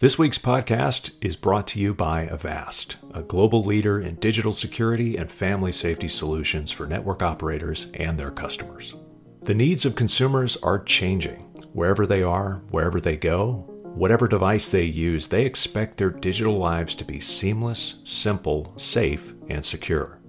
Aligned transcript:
This 0.00 0.16
week's 0.16 0.38
podcast 0.38 1.10
is 1.20 1.34
brought 1.34 1.66
to 1.68 1.80
you 1.80 1.92
by 1.92 2.22
Avast, 2.28 2.98
a 3.14 3.20
global 3.20 3.64
leader 3.64 4.00
in 4.00 4.14
digital 4.14 4.52
security 4.52 5.16
and 5.16 5.28
family 5.28 5.72
safety 5.72 6.06
solutions 6.06 6.70
for 6.70 6.86
network 6.86 7.20
operators 7.20 7.90
and 7.94 8.16
their 8.16 8.30
customers. 8.30 8.94
The 9.42 9.56
needs 9.56 9.84
of 9.84 9.96
consumers 9.96 10.56
are 10.58 10.84
changing. 10.84 11.40
Wherever 11.72 12.06
they 12.06 12.22
are, 12.22 12.62
wherever 12.70 13.00
they 13.00 13.16
go, 13.16 13.64
whatever 13.82 14.28
device 14.28 14.68
they 14.68 14.84
use, 14.84 15.26
they 15.26 15.44
expect 15.44 15.96
their 15.96 16.10
digital 16.10 16.56
lives 16.56 16.94
to 16.94 17.04
be 17.04 17.18
seamless, 17.18 18.00
simple, 18.04 18.74
safe, 18.76 19.34
and 19.48 19.66
secure. 19.66 20.20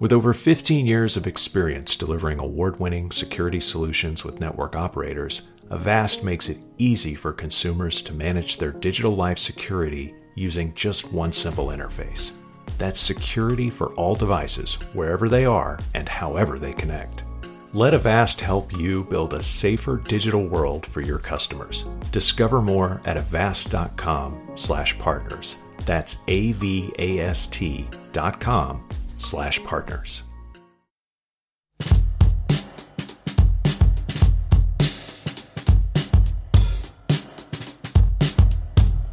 With 0.00 0.12
over 0.12 0.34
15 0.34 0.88
years 0.88 1.16
of 1.16 1.28
experience 1.28 1.94
delivering 1.94 2.40
award 2.40 2.80
winning 2.80 3.12
security 3.12 3.60
solutions 3.60 4.24
with 4.24 4.40
network 4.40 4.74
operators, 4.74 5.50
Avast 5.74 6.22
makes 6.22 6.48
it 6.48 6.58
easy 6.78 7.16
for 7.16 7.32
consumers 7.32 8.00
to 8.02 8.14
manage 8.14 8.58
their 8.58 8.70
digital 8.70 9.16
life 9.16 9.38
security 9.38 10.14
using 10.36 10.72
just 10.74 11.12
one 11.12 11.32
simple 11.32 11.66
interface. 11.66 12.30
That's 12.78 13.00
security 13.00 13.70
for 13.70 13.92
all 13.94 14.14
devices, 14.14 14.76
wherever 14.92 15.28
they 15.28 15.46
are 15.46 15.80
and 15.94 16.08
however 16.08 16.60
they 16.60 16.74
connect. 16.74 17.24
Let 17.72 17.92
Avast 17.92 18.40
help 18.40 18.72
you 18.72 19.02
build 19.02 19.34
a 19.34 19.42
safer 19.42 19.96
digital 19.96 20.46
world 20.46 20.86
for 20.86 21.00
your 21.00 21.18
customers. 21.18 21.86
Discover 22.12 22.62
more 22.62 23.02
at 23.04 23.16
avast.com/partners. 23.16 25.56
That's 25.84 26.18
a 26.28 26.52
v 26.52 26.92
a 27.00 27.18
s 27.18 27.48
t 27.48 27.88
dot 28.12 28.38
com 28.38 28.88
slash 29.16 29.60
partners. 29.64 30.22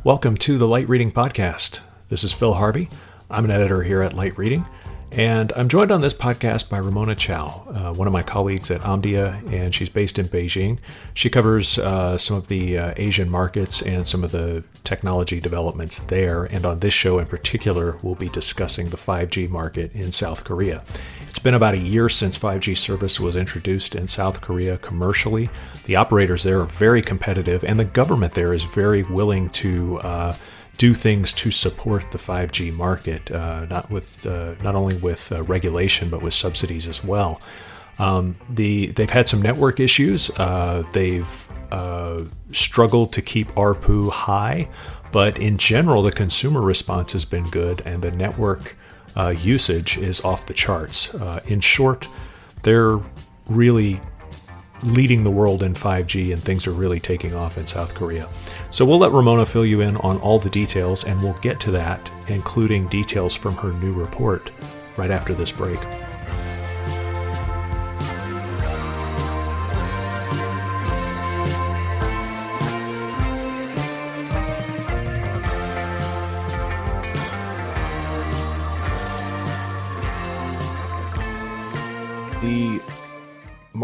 Welcome 0.03 0.37
to 0.37 0.57
the 0.57 0.67
Light 0.67 0.89
Reading 0.89 1.11
Podcast. 1.11 1.79
This 2.09 2.23
is 2.23 2.33
Phil 2.33 2.55
Harvey. 2.55 2.89
I'm 3.29 3.45
an 3.45 3.51
editor 3.51 3.83
here 3.83 4.01
at 4.01 4.13
Light 4.13 4.35
Reading, 4.35 4.65
and 5.11 5.53
I'm 5.55 5.69
joined 5.69 5.91
on 5.91 6.01
this 6.01 6.15
podcast 6.15 6.69
by 6.69 6.79
Ramona 6.79 7.13
Chow, 7.13 7.67
uh, 7.71 7.93
one 7.93 8.07
of 8.07 8.11
my 8.11 8.23
colleagues 8.23 8.71
at 8.71 8.81
Omdia, 8.81 9.47
and 9.53 9.75
she's 9.75 9.89
based 9.89 10.17
in 10.17 10.27
Beijing. 10.27 10.79
She 11.13 11.29
covers 11.29 11.77
uh, 11.77 12.17
some 12.17 12.35
of 12.35 12.47
the 12.47 12.79
uh, 12.79 12.93
Asian 12.97 13.29
markets 13.29 13.83
and 13.83 14.07
some 14.07 14.23
of 14.23 14.31
the 14.31 14.63
technology 14.83 15.39
developments 15.39 15.99
there. 15.99 16.45
And 16.45 16.65
on 16.65 16.79
this 16.79 16.95
show 16.95 17.19
in 17.19 17.27
particular, 17.27 17.99
we'll 18.01 18.15
be 18.15 18.29
discussing 18.29 18.89
the 18.89 18.97
5G 18.97 19.51
market 19.51 19.93
in 19.93 20.11
South 20.11 20.43
Korea. 20.43 20.81
It's 21.41 21.43
been 21.43 21.55
about 21.55 21.73
a 21.73 21.79
year 21.79 22.07
since 22.07 22.37
5G 22.37 22.77
service 22.77 23.19
was 23.19 23.35
introduced 23.35 23.95
in 23.95 24.05
South 24.05 24.41
Korea 24.41 24.77
commercially. 24.77 25.49
The 25.85 25.95
operators 25.95 26.43
there 26.43 26.59
are 26.59 26.67
very 26.67 27.01
competitive, 27.01 27.63
and 27.63 27.79
the 27.79 27.83
government 27.83 28.33
there 28.33 28.53
is 28.53 28.63
very 28.63 29.01
willing 29.01 29.47
to 29.47 29.97
uh, 30.01 30.35
do 30.77 30.93
things 30.93 31.33
to 31.33 31.49
support 31.49 32.11
the 32.11 32.19
5G 32.19 32.71
market, 32.71 33.31
uh, 33.31 33.65
not 33.65 33.89
with 33.89 34.23
uh, 34.27 34.53
not 34.61 34.75
only 34.75 34.97
with 34.97 35.31
uh, 35.31 35.41
regulation 35.41 36.11
but 36.11 36.21
with 36.21 36.35
subsidies 36.35 36.87
as 36.87 37.03
well. 37.03 37.41
Um, 37.97 38.35
the 38.47 38.91
they've 38.91 39.09
had 39.09 39.27
some 39.27 39.41
network 39.41 39.79
issues. 39.79 40.29
Uh, 40.37 40.83
they've 40.93 41.47
uh, 41.71 42.25
struggled 42.51 43.13
to 43.13 43.23
keep 43.23 43.47
ARPU 43.53 44.11
high, 44.11 44.69
but 45.11 45.39
in 45.39 45.57
general, 45.57 46.03
the 46.03 46.11
consumer 46.11 46.61
response 46.61 47.13
has 47.13 47.25
been 47.25 47.49
good, 47.49 47.81
and 47.83 48.03
the 48.03 48.11
network 48.11 48.77
uh, 49.15 49.29
usage 49.29 49.97
is 49.97 50.21
off 50.21 50.45
the 50.45 50.53
charts. 50.53 51.13
Uh, 51.15 51.39
in 51.47 51.59
short, 51.59 52.07
they're 52.63 52.99
really 53.47 53.99
leading 54.83 55.23
the 55.23 55.31
world 55.31 55.61
in 55.61 55.73
5G 55.73 56.33
and 56.33 56.41
things 56.41 56.65
are 56.65 56.71
really 56.71 56.99
taking 56.99 57.33
off 57.35 57.57
in 57.57 57.67
South 57.67 57.93
Korea. 57.93 58.27
So 58.71 58.83
we'll 58.85 58.99
let 58.99 59.11
Ramona 59.11 59.45
fill 59.45 59.65
you 59.65 59.81
in 59.81 59.97
on 59.97 60.17
all 60.19 60.39
the 60.39 60.49
details 60.49 61.03
and 61.03 61.21
we'll 61.21 61.37
get 61.41 61.59
to 61.61 61.71
that, 61.71 62.11
including 62.27 62.87
details 62.87 63.35
from 63.35 63.55
her 63.55 63.73
new 63.73 63.93
report, 63.93 64.49
right 64.97 65.11
after 65.11 65.33
this 65.33 65.51
break. 65.51 65.79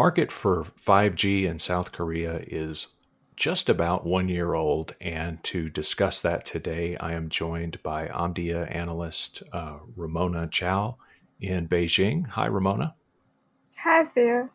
Market 0.07 0.31
for 0.31 0.63
5G 0.63 1.43
in 1.43 1.59
South 1.59 1.91
Korea 1.91 2.41
is 2.47 2.95
just 3.35 3.67
about 3.67 4.05
one 4.05 4.29
year 4.29 4.53
old. 4.53 4.95
And 5.01 5.43
to 5.43 5.69
discuss 5.69 6.21
that 6.21 6.45
today, 6.45 6.95
I 6.95 7.11
am 7.11 7.27
joined 7.27 7.83
by 7.83 8.07
Omdia 8.07 8.73
analyst 8.73 9.43
uh, 9.51 9.79
Ramona 9.97 10.47
Chow 10.47 10.95
in 11.41 11.67
Beijing. 11.67 12.25
Hi, 12.27 12.45
Ramona. 12.45 12.95
Hi, 13.83 14.05
Phil. 14.05 14.49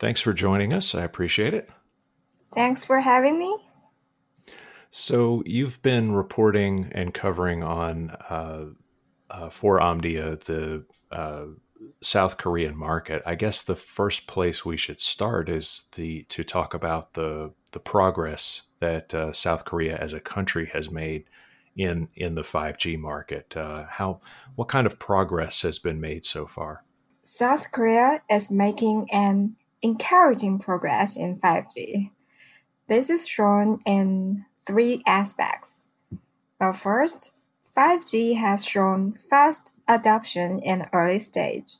Thanks 0.00 0.20
for 0.20 0.32
joining 0.32 0.72
us. 0.72 0.92
I 0.92 1.04
appreciate 1.04 1.54
it. 1.54 1.70
Thanks 2.52 2.84
for 2.84 2.98
having 2.98 3.38
me. 3.38 3.56
So, 4.90 5.44
you've 5.46 5.80
been 5.82 6.10
reporting 6.10 6.90
and 6.90 7.14
covering 7.14 7.62
on 7.62 8.10
uh, 8.10 8.64
uh, 9.30 9.50
for 9.50 9.78
Omdia 9.78 10.40
the 10.40 10.84
uh, 11.12 11.44
South 12.02 12.36
Korean 12.36 12.76
market, 12.76 13.22
I 13.26 13.34
guess 13.34 13.62
the 13.62 13.76
first 13.76 14.26
place 14.26 14.64
we 14.64 14.76
should 14.76 15.00
start 15.00 15.48
is 15.48 15.84
the 15.96 16.24
to 16.24 16.44
talk 16.44 16.74
about 16.74 17.14
the 17.14 17.52
the 17.72 17.80
progress 17.80 18.62
that 18.80 19.14
uh, 19.14 19.32
South 19.32 19.64
Korea 19.64 19.96
as 19.96 20.12
a 20.12 20.20
country 20.20 20.66
has 20.66 20.90
made 20.90 21.24
in 21.76 22.08
in 22.14 22.34
the 22.34 22.42
5G 22.42 22.98
market. 22.98 23.56
Uh, 23.56 23.84
how 23.88 24.20
what 24.56 24.68
kind 24.68 24.86
of 24.86 24.98
progress 24.98 25.62
has 25.62 25.78
been 25.78 26.00
made 26.00 26.24
so 26.24 26.46
far? 26.46 26.84
South 27.22 27.70
Korea 27.72 28.22
is 28.30 28.50
making 28.50 29.08
an 29.12 29.56
encouraging 29.82 30.58
progress 30.58 31.16
in 31.16 31.38
5G. 31.38 32.10
This 32.88 33.08
is 33.08 33.28
shown 33.28 33.80
in 33.86 34.44
three 34.66 35.02
aspects. 35.06 35.86
But 36.58 36.72
first, 36.72 37.39
5G 37.80 38.36
has 38.36 38.66
shown 38.66 39.12
fast 39.14 39.74
adoption 39.88 40.60
in 40.60 40.80
the 40.80 40.88
early 40.92 41.18
stage. 41.18 41.76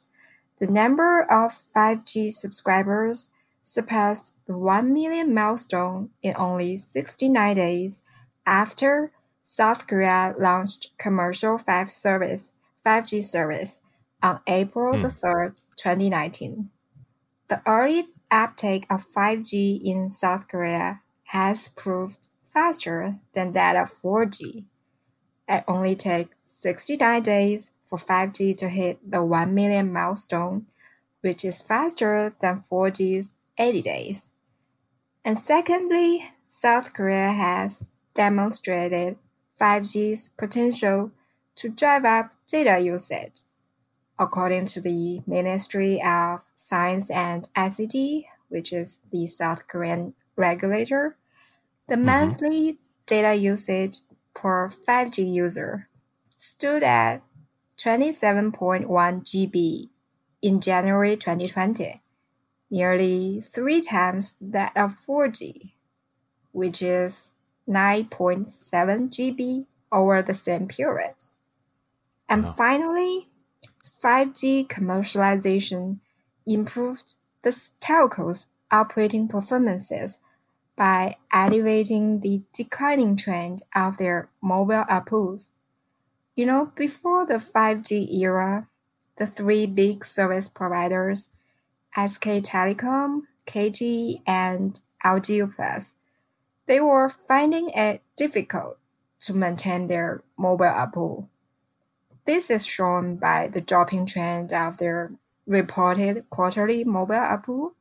The 0.59 0.66
number 0.66 1.21
of 1.21 1.50
5G 1.50 2.33
subscribers 2.33 3.31
surpassed 3.62 4.34
the 4.47 4.56
1 4.56 4.94
million 4.94 5.34
milestone 5.34 6.09
in 6.22 6.33
only 6.39 6.78
69 6.78 7.55
days 7.55 8.00
after 8.47 9.12
South 9.43 9.87
Korea 9.87 10.34
launched 10.39 10.97
commercial 10.97 11.59
5 11.59 11.91
service, 11.91 12.53
5G 12.87 13.22
service 13.22 13.83
on 14.22 14.41
April 14.47 14.94
the 14.94 15.10
hmm. 15.10 15.27
3rd, 15.27 15.60
2019. 15.77 16.71
The 17.49 17.60
early 17.66 18.09
uptake 18.31 18.87
of 18.89 19.05
5G 19.05 19.83
in 19.84 20.09
South 20.09 20.49
Korea 20.49 21.03
has 21.25 21.69
proved 21.69 22.31
faster 22.43 23.16
than 23.34 23.53
that 23.53 23.77
of 23.77 23.91
4G. 23.91 24.65
It 25.50 25.65
only 25.66 25.97
takes 25.97 26.37
69 26.47 27.22
days 27.25 27.72
for 27.83 27.99
5G 27.99 28.56
to 28.59 28.69
hit 28.69 28.99
the 29.11 29.25
1 29.25 29.53
million 29.53 29.93
milestone, 29.93 30.66
which 31.22 31.44
is 31.44 31.61
faster 31.61 32.33
than 32.41 32.61
4G's 32.61 33.34
80 33.59 33.83
days. 33.83 34.28
And 35.25 35.37
secondly, 35.37 36.31
South 36.47 36.94
Korea 36.94 37.33
has 37.33 37.91
demonstrated 38.15 39.19
5G's 39.60 40.28
potential 40.28 41.10
to 41.56 41.69
drive 41.69 42.05
up 42.05 42.31
data 42.47 42.78
usage. 42.78 43.41
According 44.21 44.66
to 44.66 44.81
the 44.81 45.22
Ministry 45.27 46.00
of 46.00 46.44
Science 46.55 47.10
and 47.10 47.49
ICT, 47.56 48.25
which 48.49 48.72
is 48.72 49.00
the 49.10 49.27
South 49.27 49.66
Korean 49.66 50.15
regulator, 50.37 51.16
the 51.89 51.97
mm-hmm. 51.97 52.06
monthly 52.06 52.78
data 53.06 53.34
usage 53.34 53.99
per 54.34 54.68
5G 54.68 55.30
user 55.30 55.88
stood 56.36 56.82
at 56.82 57.22
27.1 57.77 58.86
GB 58.86 59.88
in 60.42 60.60
January 60.60 61.16
2020, 61.16 62.03
nearly 62.71 63.41
three 63.41 63.80
times 63.80 64.36
that 64.41 64.77
of 64.77 64.92
4G, 64.92 65.72
which 66.53 66.82
is 66.82 67.32
9.7 67.68 68.47
GB 69.10 69.66
over 69.92 70.22
the 70.22 70.34
same 70.34 70.68
period. 70.68 71.15
And 72.28 72.44
wow. 72.44 72.53
finally, 72.53 73.28
5G 74.03 74.66
commercialization 74.66 76.00
improved 76.47 77.15
the 77.42 77.71
telco's 77.80 78.48
operating 78.71 79.28
performances 79.28 80.18
by 80.80 81.15
elevating 81.30 82.21
the 82.21 82.41
declining 82.54 83.15
trend 83.15 83.60
of 83.77 83.98
their 83.98 84.30
mobile 84.41 84.82
ARPUs. 84.88 85.50
You 86.34 86.47
know, 86.47 86.72
before 86.74 87.27
the 87.27 87.34
5G 87.34 88.10
era, 88.18 88.66
the 89.18 89.27
three 89.27 89.66
big 89.66 90.06
service 90.06 90.48
providers, 90.48 91.28
SK 91.94 92.41
Telecom, 92.41 93.24
KT, 93.44 94.22
and 94.27 94.80
LG 95.04 95.54
Plus, 95.54 95.97
they 96.65 96.80
were 96.80 97.10
finding 97.10 97.68
it 97.74 98.00
difficult 98.16 98.78
to 99.18 99.34
maintain 99.34 99.86
their 99.86 100.22
mobile 100.38 100.65
ARPU. 100.65 101.28
This 102.24 102.48
is 102.48 102.65
shown 102.66 103.16
by 103.16 103.48
the 103.48 103.60
dropping 103.60 104.06
trend 104.06 104.54
of 104.54 104.78
their 104.78 105.12
reported 105.47 106.24
quarterly 106.30 106.84
mobile 106.84 107.16
ARPU. 107.16 107.72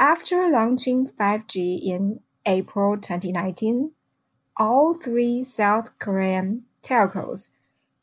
After 0.00 0.48
launching 0.48 1.06
5G 1.06 1.84
in 1.84 2.20
April 2.46 2.96
2019, 2.96 3.92
all 4.56 4.94
three 4.94 5.44
South 5.44 5.98
Korean 5.98 6.64
telcos 6.82 7.48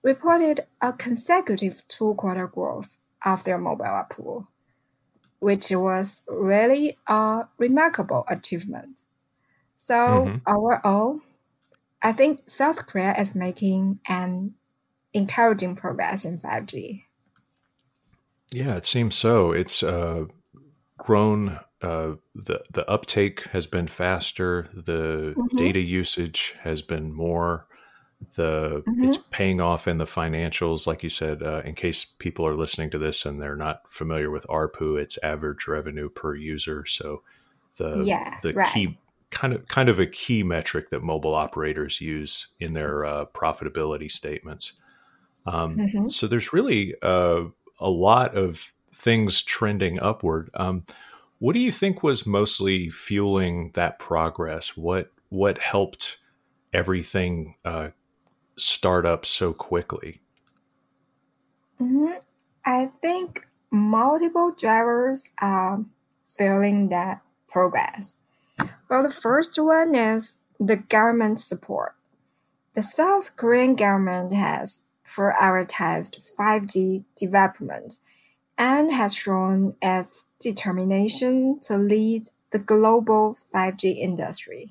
reported 0.04 0.62
a 0.80 0.94
consecutive 0.94 1.82
two-quarter 1.88 2.46
growth 2.46 3.00
of 3.26 3.44
their 3.46 3.58
mobile 3.58 3.86
ARPU, 3.86 4.46
which 5.40 5.72
was 5.72 6.22
really 6.28 6.96
a 7.08 7.48
remarkable 7.58 8.26
achievement. 8.30 9.02
So 9.76 9.96
mm-hmm. 9.96 10.56
overall, 10.56 11.22
I 12.04 12.12
think 12.12 12.48
South 12.48 12.86
Korea 12.86 13.16
is 13.20 13.34
making 13.34 14.02
an 14.08 14.54
encouraging 15.14 15.76
progress 15.76 16.26
in 16.26 16.38
5G. 16.38 17.06
Yeah, 18.52 18.76
it 18.76 18.86
seems 18.86 19.16
so. 19.16 19.52
It's 19.52 19.82
uh, 19.82 20.26
grown. 21.00 21.58
Uh, 21.82 22.14
the 22.34 22.64
the 22.72 22.90
uptake 22.90 23.44
has 23.48 23.68
been 23.68 23.88
faster. 23.88 24.68
The 24.74 25.36
mm-hmm. 25.38 25.58
data 25.58 25.80
usage 25.80 26.56
has 26.62 26.82
been 26.82 27.14
more. 27.14 27.68
The 28.36 28.84
mm-hmm. 28.88 29.04
it's 29.04 29.18
paying 29.18 29.62
off 29.62 29.88
in 29.88 30.00
the 30.00 30.06
financials, 30.06 30.88
like 30.88 31.04
you 31.04 31.10
said. 31.10 31.44
Uh, 31.44 31.62
in 31.66 31.76
case 31.76 32.06
people 32.06 32.48
are 32.48 32.56
listening 32.56 32.90
to 32.92 32.98
this 32.98 33.26
and 33.26 33.40
they're 33.42 33.56
not 33.56 33.84
familiar 33.92 34.32
with 34.32 34.48
ARPU, 34.48 35.00
it's 35.00 35.20
average 35.22 35.68
revenue 35.68 36.10
per 36.10 36.36
user. 36.36 36.84
So 36.86 37.22
the 37.78 38.04
yeah, 38.04 38.40
the 38.42 38.54
right. 38.54 38.74
key 38.74 38.98
kind 39.30 39.54
of 39.54 39.68
kind 39.68 39.90
of 39.90 40.00
a 40.00 40.08
key 40.08 40.42
metric 40.42 40.90
that 40.90 41.04
mobile 41.04 41.36
operators 41.36 42.02
use 42.02 42.48
in 42.60 42.74
their 42.74 43.06
uh, 43.06 43.26
profitability 43.26 44.10
statements. 44.10 44.74
Um, 45.46 45.78
mm-hmm. 45.78 46.08
So 46.08 46.28
there's 46.28 46.54
really 46.54 46.96
uh, 47.02 47.44
a 47.80 47.90
lot 47.90 48.36
of 48.36 48.74
things 48.94 49.44
trending 49.44 50.00
upward. 50.00 50.50
Um, 50.56 50.86
what 51.40 51.54
do 51.54 51.60
you 51.60 51.72
think 51.72 52.04
was 52.04 52.26
mostly 52.26 52.90
fueling 52.90 53.72
that 53.74 54.00
progress? 54.00 54.76
What 54.76 55.12
what 55.30 55.58
helped 55.60 56.18
everything 56.74 57.56
uh, 57.66 57.90
start 58.56 59.06
up 59.06 59.26
so 59.26 59.54
quickly? 59.54 60.22
Mm-hmm. 61.82 62.14
I 62.66 62.92
think 63.02 63.48
multiple 63.72 64.52
drivers 64.52 65.30
are 65.40 65.84
fueling 66.26 66.90
that 66.90 67.22
progress. 67.48 68.16
Well, 68.90 69.04
the 69.04 69.12
first 69.12 69.60
one 69.60 69.96
is 69.96 70.40
the 70.60 70.78
government 70.78 71.40
support. 71.40 71.96
The 72.74 72.82
South 72.82 73.36
Korean 73.36 73.76
government 73.76 74.34
has 74.34 74.86
prioritized 75.06 76.20
5G 76.38 77.06
development 77.16 78.00
and 78.58 78.92
has 78.92 79.14
shown 79.14 79.76
its 79.82 80.26
determination 80.40 81.60
to 81.62 81.78
lead 81.78 82.24
the 82.52 82.60
global 82.60 83.38
5G 83.54 83.98
industry. 83.98 84.70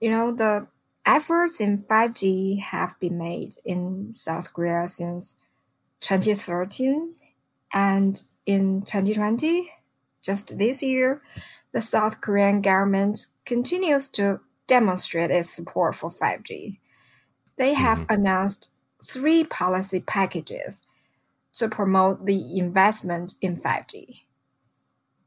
You 0.00 0.10
know, 0.10 0.32
the 0.32 0.66
efforts 1.06 1.60
in 1.60 1.78
5G 1.78 2.60
have 2.60 2.98
been 3.00 3.18
made 3.18 3.54
in 3.64 4.12
South 4.12 4.52
Korea 4.52 4.88
since 4.88 5.36
2013 6.00 7.14
and 7.72 8.22
in 8.46 8.82
2020, 8.82 9.70
just 10.22 10.58
this 10.58 10.82
year, 10.82 11.22
the 11.72 11.80
South 11.80 12.20
Korean 12.20 12.60
government 12.60 13.26
continues 13.44 14.08
to 14.08 14.40
demonstrate 14.66 15.30
its 15.30 15.50
support 15.50 15.94
for 15.94 16.10
5G. 16.10 16.78
They 17.56 17.74
have 17.74 18.00
mm-hmm. 18.00 18.14
announced 18.14 18.72
three 19.02 19.44
policy 19.44 20.00
packages 20.00 20.82
to 21.54 21.68
promote 21.68 22.26
the 22.26 22.58
investment 22.58 23.34
in 23.40 23.56
5G. 23.56 24.24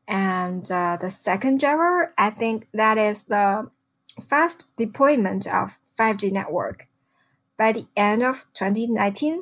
And 0.08 0.70
uh, 0.72 0.98
the 1.00 1.10
second 1.10 1.60
driver, 1.60 2.14
I 2.18 2.30
think 2.30 2.68
that 2.74 2.98
is 2.98 3.26
the 3.26 3.70
fast 4.22 4.66
deployment 4.76 5.48
of 5.48 5.80
5G 6.00 6.32
network. 6.32 6.88
By 7.58 7.72
the 7.72 7.88
end 7.96 8.24
of 8.24 8.46
2019, 8.54 9.42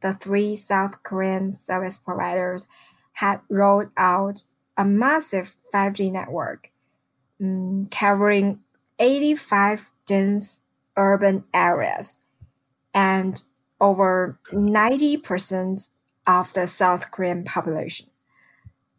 the 0.00 0.12
three 0.12 0.56
South 0.56 1.02
Korean 1.02 1.52
service 1.52 1.98
providers 1.98 2.68
had 3.14 3.40
rolled 3.48 3.90
out 3.96 4.42
a 4.76 4.84
massive 4.84 5.54
5G 5.72 6.12
network 6.12 6.70
um, 7.40 7.86
covering 7.86 8.60
85 8.98 9.90
dense 10.06 10.60
urban 10.96 11.44
areas 11.54 12.18
and 12.94 13.42
over 13.80 14.38
90% 14.50 15.88
of 16.26 16.52
the 16.54 16.66
South 16.66 17.10
Korean 17.10 17.44
population 17.44 18.06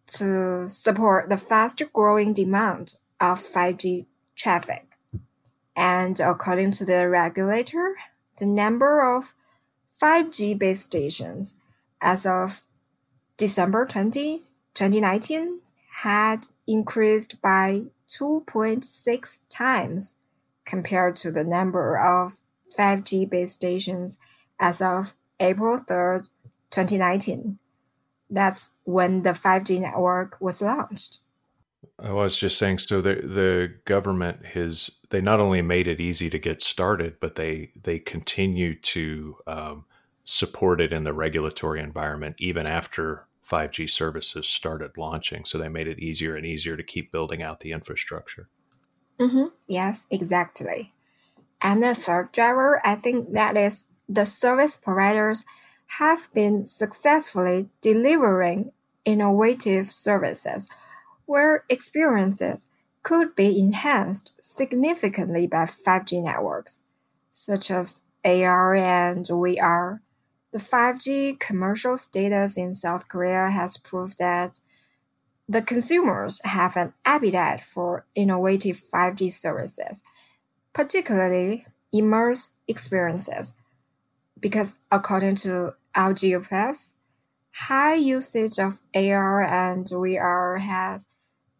to 0.05 0.67
support 0.67 1.29
the 1.29 1.37
fast 1.37 1.81
growing 1.93 2.33
demand 2.33 2.95
of 3.19 3.39
5G 3.39 4.05
traffic. 4.35 4.97
And 5.75 6.19
according 6.19 6.71
to 6.71 6.85
the 6.85 7.09
regulator, 7.09 7.95
the 8.37 8.45
number 8.45 9.01
of 9.15 9.33
5G 10.01 10.57
base 10.57 10.81
stations 10.81 11.55
as 12.01 12.25
of 12.25 12.61
December 13.37 13.85
20, 13.85 14.39
2019 14.73 15.59
had 16.01 16.47
increased 16.67 17.41
by 17.41 17.83
2.6 18.09 19.39
times 19.49 20.15
compared 20.65 21.15
to 21.15 21.31
the 21.31 21.43
number 21.43 21.97
of 21.97 22.43
5G 22.77 23.29
base 23.29 23.53
stations 23.53 24.17
as 24.59 24.81
of 24.81 25.13
April 25.39 25.77
3rd, 25.77 26.29
2019. 26.73 27.59
That's 28.29 28.73
when 28.83 29.21
the 29.21 29.31
5G 29.31 29.79
network 29.81 30.37
was 30.39 30.61
launched. 30.61 31.19
I 31.99 32.11
was 32.11 32.37
just 32.37 32.57
saying, 32.57 32.79
so 32.79 33.01
the 33.01 33.15
the 33.15 33.73
government 33.85 34.45
has 34.47 34.89
they 35.09 35.21
not 35.21 35.39
only 35.39 35.61
made 35.61 35.87
it 35.87 35.99
easy 35.99 36.29
to 36.29 36.39
get 36.39 36.61
started, 36.61 37.19
but 37.19 37.35
they 37.35 37.71
they 37.81 37.99
continue 37.99 38.79
to 38.79 39.37
um, 39.45 39.85
support 40.23 40.81
it 40.81 40.91
in 40.91 41.03
the 41.03 41.13
regulatory 41.13 41.79
environment 41.79 42.35
even 42.39 42.65
after 42.65 43.27
5G 43.47 43.89
services 43.89 44.47
started 44.47 44.97
launching. 44.97 45.45
So 45.45 45.57
they 45.57 45.69
made 45.69 45.87
it 45.87 45.99
easier 45.99 46.35
and 46.35 46.45
easier 46.45 46.77
to 46.77 46.83
keep 46.83 47.11
building 47.11 47.43
out 47.43 47.59
the 47.59 47.73
infrastructure. 47.73 48.47
Mm-hmm. 49.19 49.45
Yes, 49.67 50.07
exactly. 50.09 50.93
And 51.61 51.83
the 51.83 51.93
third 51.93 52.31
driver, 52.31 52.81
I 52.83 52.95
think 52.95 53.33
that 53.33 53.55
is 53.55 53.87
the 54.09 54.25
service 54.25 54.77
providers 54.77 55.45
have 55.99 56.27
been 56.33 56.65
successfully 56.65 57.69
delivering 57.81 58.71
innovative 59.05 59.91
services 59.91 60.69
where 61.25 61.65
experiences 61.69 62.67
could 63.03 63.35
be 63.35 63.59
enhanced 63.59 64.33
significantly 64.41 65.45
by 65.45 65.63
5G 65.63 66.23
networks, 66.23 66.83
such 67.31 67.69
as 67.69 68.01
AR 68.25 68.75
and 68.75 69.25
VR 69.25 69.99
the 70.53 70.59
5G 70.59 71.39
commercial 71.39 71.97
status 71.97 72.57
in 72.57 72.73
South 72.73 73.09
Korea 73.09 73.49
has 73.49 73.75
proved 73.75 74.19
that 74.19 74.59
the 75.49 75.63
consumers 75.63 76.39
have 76.45 76.77
an 76.77 76.93
appetite 77.03 77.61
for 77.61 78.05
innovative 78.13 78.77
5G 78.77 79.31
services, 79.31 80.03
particularly 80.71 81.65
immersive 81.93 82.51
experiences. 82.67 83.53
Because 84.39 84.79
according 84.91 85.35
to 85.37 85.75
LGUPlus, 85.95 86.93
high 87.53 87.95
usage 87.95 88.57
of 88.59 88.81
AR 88.95 89.43
and 89.43 89.85
VR 89.85 90.59
has 90.59 91.07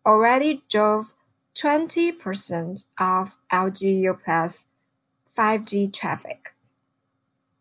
already 0.06 0.63
drove 0.70 1.13
20% 1.56 2.86
of 3.00 3.38
LGUPlus 3.52 4.66
5G 5.38 5.94
traffic. 5.94 6.54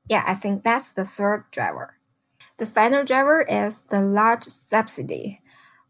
Yeah, 0.09 0.25
I 0.27 0.35
think 0.35 0.63
that's 0.63 0.93
the 0.93 1.05
third 1.05 1.45
driver. 1.51 1.97
The 2.59 2.67
final 2.67 3.05
driver 3.05 3.43
is 3.43 3.83
the 3.83 4.01
large 4.01 4.45
subsidy 4.45 5.41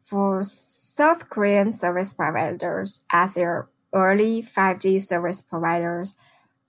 for 0.00 0.42
South 0.42 1.28
Korean 1.30 1.72
service 1.72 2.12
providers 2.12 3.04
as 3.10 3.34
their 3.34 3.68
early 3.92 4.42
5G 4.42 5.00
service 5.00 5.42
providers. 5.42 6.16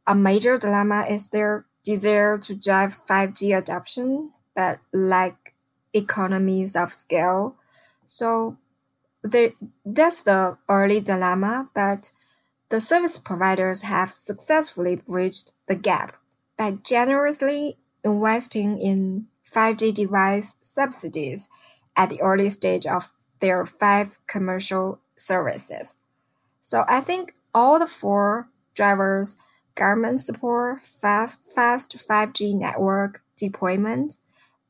A 0.08 0.16
major 0.16 0.58
dilemma 0.58 1.06
is 1.10 1.30
their 1.30 1.66
desire 1.84 2.38
to 2.38 2.56
drive 2.56 2.92
5G 2.92 3.58
adoption, 3.58 4.32
but 4.56 4.80
lack 4.94 5.54
economies 5.94 6.76
of 6.76 6.92
scale. 6.92 7.56
So 8.06 8.58
that's 9.24 10.22
the 10.22 10.58
early 10.68 11.00
dilemma, 11.02 11.70
but 11.74 12.12
the 12.70 12.82
service 12.82 13.18
providers 13.18 13.84
have 13.84 14.12
successfully 14.12 14.96
bridged 14.96 15.52
the 15.68 15.76
gap 15.76 16.18
by 16.58 16.72
generously 16.84 17.78
investing 18.04 18.78
in 18.80 19.28
5G 19.50 19.94
device 19.94 20.56
subsidies 20.62 21.48
at 21.96 22.10
the 22.10 22.22
early 22.22 22.50
stage 22.50 22.86
of 22.86 23.12
their 23.40 23.66
five 23.66 24.20
commercial 24.28 25.00
services. 25.16 25.96
So 26.62 26.86
I 26.88 27.02
think 27.02 27.36
all 27.54 27.78
the 27.78 27.88
four 27.88 28.50
drivers 28.74 29.38
government 29.76 30.20
support, 30.20 30.84
fast 30.84 31.42
5G 31.56 32.56
network 32.56 33.22
deployment, 33.36 34.20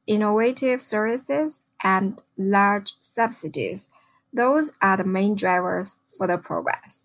innovative 0.08 0.82
services, 0.82 1.60
and 1.84 2.22
large 2.38 2.94
subsidies. 3.02 3.90
Those 4.32 4.72
are 4.82 4.98
the 4.98 5.04
main 5.04 5.36
drivers 5.36 5.98
for 6.18 6.28
the 6.28 6.38
progress. 6.38 7.04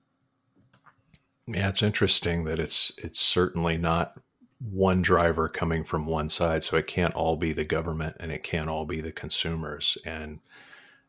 Yeah, 1.47 1.69
it's 1.69 1.83
interesting 1.83 2.45
that 2.45 2.59
it's 2.59 2.93
it's 2.99 3.21
certainly 3.21 3.79
not 3.79 4.19
one 4.61 5.03
driver 5.03 5.49
coming 5.49 5.85
from 5.85 6.07
one 6.07 6.29
side, 6.29 6.63
so 6.65 6.77
it 6.77 6.87
can't 6.87 7.15
all 7.15 7.37
be 7.37 7.53
the 7.53 7.65
government 7.65 8.17
and 8.21 8.31
it 8.31 8.43
can't 8.43 8.69
all 8.69 8.85
be 8.85 9.01
the 9.01 9.13
consumers. 9.13 9.97
And 10.05 10.41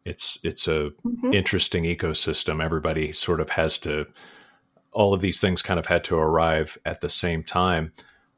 it's 0.05 0.39
it's 0.43 0.67
a 0.67 0.91
mm-hmm. 1.05 1.33
interesting 1.33 1.83
ecosystem. 1.83 2.63
Everybody 2.63 3.11
sort 3.11 3.41
of 3.41 3.49
has 3.51 3.77
to 3.79 4.07
all 4.99 5.13
of 5.13 5.21
these 5.21 5.39
things 5.39 5.61
kind 5.61 5.79
of 5.79 5.85
had 5.85 6.03
to 6.03 6.17
arrive 6.17 6.77
at 6.83 6.99
the 6.99 7.09
same 7.09 7.41
time. 7.41 7.93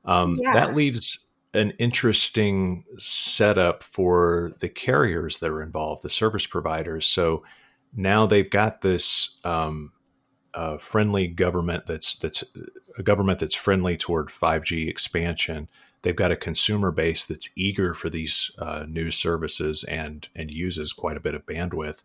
Um, 0.05 0.37
yeah. 0.39 0.53
That 0.53 0.75
leaves 0.75 1.25
an 1.55 1.71
interesting 1.79 2.85
setup 2.97 3.81
for 3.81 4.51
the 4.59 4.69
carriers 4.69 5.39
that 5.39 5.49
are 5.49 5.63
involved, 5.63 6.03
the 6.03 6.09
service 6.09 6.45
providers. 6.45 7.07
So 7.07 7.43
now 7.95 8.27
they've 8.27 8.49
got 8.49 8.81
this 8.81 9.39
um, 9.43 9.91
uh, 10.53 10.77
friendly 10.77 11.25
government 11.25 11.87
that's 11.87 12.15
that's 12.17 12.43
a 12.95 13.01
government 13.01 13.39
that's 13.39 13.55
friendly 13.55 13.97
toward 13.97 14.27
5G 14.27 14.87
expansion. 14.87 15.67
They've 16.03 16.15
got 16.15 16.31
a 16.31 16.35
consumer 16.35 16.91
base 16.91 17.25
that's 17.25 17.49
eager 17.55 17.95
for 17.95 18.11
these 18.11 18.51
uh, 18.59 18.85
new 18.87 19.09
services 19.09 19.83
and 19.85 20.29
and 20.35 20.53
uses 20.53 20.93
quite 20.93 21.17
a 21.17 21.21
bit 21.21 21.33
of 21.33 21.47
bandwidth. 21.47 22.03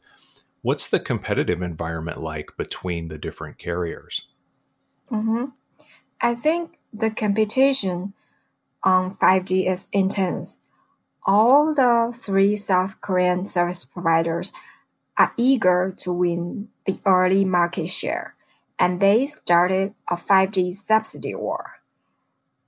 What's 0.63 0.89
the 0.89 0.99
competitive 0.99 1.61
environment 1.61 2.23
like 2.23 2.57
between 2.57 3.09
the 3.09 3.19
different 3.19 3.59
carriers? 3.59 4.29
Mm-hmm. 5.11 5.47
I 6.21 6.35
think 6.35 6.79
the 6.93 7.11
competition 7.11 8.15
on 8.83 9.15
5G 9.15 9.69
is 9.69 9.89
intense. 9.93 10.59
All 11.25 11.75
the 11.75 12.17
three 12.17 12.57
South 12.57 13.01
Korean 13.01 13.47
service 13.47 13.85
providers 13.85 14.53
are 15.19 15.33
eager 15.37 15.95
to 15.99 16.13
win 16.13 16.69
the 16.85 17.01
early 17.05 17.45
market 17.45 17.89
share, 17.89 18.35
and 18.79 19.01
they 19.01 19.27
started 19.27 19.95
a 20.09 20.15
5G 20.15 20.75
subsidy 20.75 21.35
war. 21.35 21.81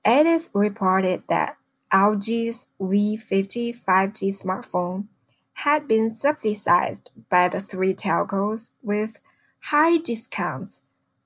It 0.04 0.26
is 0.26 0.50
reported 0.54 1.22
that 1.28 1.56
LG's 1.92 2.66
V50 2.80 3.76
5G 3.84 4.42
smartphone 4.42 5.06
had 5.64 5.88
been 5.88 6.10
subsidized 6.10 7.10
by 7.28 7.48
the 7.48 7.60
three 7.60 7.94
telcos 7.94 8.70
with 8.82 9.20
high 9.64 9.98
discounts 9.98 10.82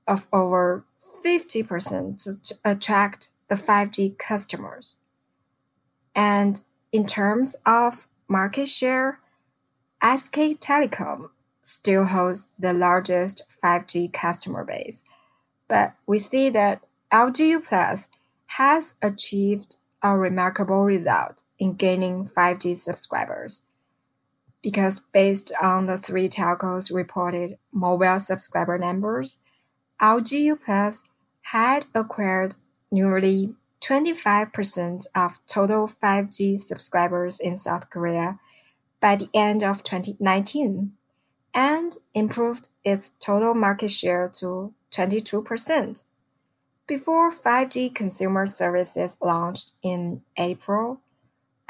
of 0.07 0.27
over 0.33 0.85
50% 1.25 2.23
to 2.43 2.55
attract 2.65 3.31
the 3.49 3.55
5G 3.55 4.19
customers. 4.19 4.99
And 6.15 6.61
in 6.93 7.07
terms 7.07 7.57
of 7.65 8.07
market 8.29 8.69
share, 8.69 9.21
SK 10.03 10.59
Telecom 10.61 11.31
still 11.63 12.07
holds 12.07 12.49
the 12.59 12.73
largest 12.73 13.45
5G 13.63 14.13
customer 14.13 14.65
base. 14.65 15.03
But 15.69 15.95
we 16.07 16.19
see 16.19 16.51
that 16.51 16.83
LGU 17.13 17.67
Plus 17.67 18.09
has 18.59 18.95
achieved 19.01 19.77
a 20.03 20.17
remarkable 20.17 20.83
result 20.83 21.45
in 21.59 21.75
gaining 21.75 22.25
5G 22.25 22.77
subscribers. 22.77 23.63
Because 24.63 25.01
based 25.13 25.53
on 25.63 25.87
the 25.87 25.97
three 25.97 26.29
telcos 26.29 26.93
reported 26.93 27.59
mobile 27.73 28.19
subscriber 28.19 28.79
numbers, 28.79 29.39
LGU 30.03 30.61
Plus 30.61 31.05
had 31.43 31.87
acquired 31.95 32.57
nearly 32.91 33.55
25% 33.81 35.07
of 35.15 35.39
total 35.47 35.87
5G 35.87 36.59
subscribers 36.59 37.39
in 37.39 37.57
South 37.57 37.89
Korea 37.89 38.41
by 39.01 39.15
the 39.15 39.29
end 39.33 39.63
of 39.63 39.85
2019 39.85 40.93
and 41.55 41.97
improved 42.15 42.71
its 42.85 43.13
total 43.21 43.55
market 43.55 43.93
share 43.93 44.29
to 44.41 44.75
22%. 44.91 46.05
Before 46.89 47.31
5G 47.31 47.95
consumer 47.95 48.47
services 48.47 49.17
launched 49.21 49.75
in 49.83 50.23
April, 50.37 51.01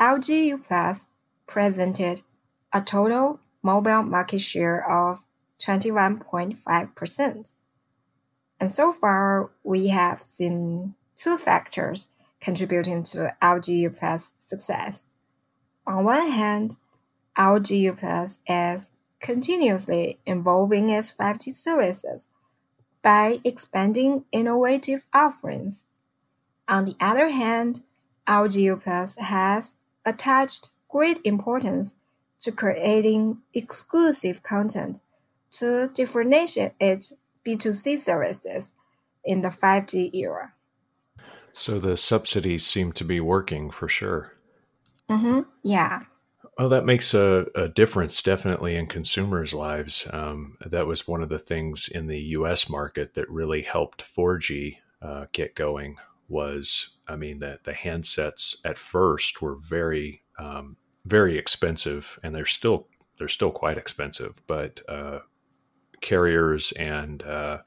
LGU 0.00 0.66
Plus 0.66 1.06
presented 1.46 2.22
a 2.72 2.80
total 2.80 3.40
mobile 3.62 4.02
market 4.02 4.40
share 4.40 4.82
of 4.88 5.26
21.5%. 5.60 7.52
And 8.62 8.70
so 8.70 8.92
far, 8.92 9.50
we 9.64 9.88
have 9.88 10.20
seen 10.20 10.94
two 11.16 11.36
factors 11.36 12.10
contributing 12.40 13.02
to 13.10 13.34
LGU 13.42 13.98
Plus 13.98 14.34
success. 14.38 15.08
On 15.84 16.04
one 16.04 16.30
hand, 16.30 16.76
LGU 17.36 17.98
Plus 17.98 18.38
is 18.46 18.92
continuously 19.18 20.20
evolving 20.26 20.90
its 20.90 21.12
5G 21.12 21.52
services 21.52 22.28
by 23.02 23.40
expanding 23.42 24.26
innovative 24.30 25.08
offerings. 25.12 25.86
On 26.68 26.84
the 26.84 26.94
other 27.00 27.30
hand, 27.30 27.80
LGU 28.28 28.80
Plus 28.80 29.16
has 29.16 29.76
attached 30.06 30.70
great 30.88 31.18
importance 31.24 31.96
to 32.38 32.52
creating 32.52 33.38
exclusive 33.54 34.44
content 34.44 35.00
to 35.50 35.88
differentiate 35.92 36.74
it 36.78 37.06
B2C 37.46 37.98
services 37.98 38.74
in 39.24 39.40
the 39.40 39.48
5G 39.48 40.14
era. 40.14 40.52
So 41.52 41.78
the 41.78 41.96
subsidies 41.96 42.66
seem 42.66 42.92
to 42.92 43.04
be 43.04 43.20
working 43.20 43.70
for 43.70 43.88
sure. 43.88 44.32
Mm-hmm. 45.10 45.40
Yeah. 45.62 46.00
Well, 46.58 46.68
that 46.70 46.84
makes 46.84 47.14
a, 47.14 47.46
a 47.54 47.68
difference 47.68 48.22
definitely 48.22 48.76
in 48.76 48.86
consumers' 48.86 49.54
lives. 49.54 50.06
Um, 50.12 50.56
that 50.64 50.86
was 50.86 51.08
one 51.08 51.22
of 51.22 51.28
the 51.28 51.38
things 51.38 51.88
in 51.88 52.06
the 52.06 52.20
U.S. 52.20 52.68
market 52.68 53.14
that 53.14 53.28
really 53.30 53.62
helped 53.62 54.04
4G 54.04 54.76
uh, 55.00 55.26
get 55.32 55.54
going. 55.54 55.96
Was 56.28 56.90
I 57.06 57.16
mean 57.16 57.40
that 57.40 57.64
the 57.64 57.72
handsets 57.72 58.56
at 58.64 58.78
first 58.78 59.42
were 59.42 59.56
very 59.56 60.22
um, 60.38 60.76
very 61.04 61.36
expensive, 61.36 62.18
and 62.22 62.34
they're 62.34 62.46
still 62.46 62.86
they're 63.18 63.28
still 63.28 63.50
quite 63.50 63.76
expensive. 63.76 64.40
But 64.46 64.80
uh, 64.88 65.20
carriers 66.02 66.72
and 66.72 67.22
uh, 67.22 67.58